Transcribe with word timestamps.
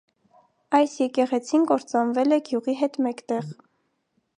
Այս 0.77 0.95
եկեղեցին 1.01 1.69
կործանվել 1.73 2.39
է 2.39 2.43
գյուղի 2.49 2.79
հետ 2.83 3.03
մեկտեղ։ 3.09 3.55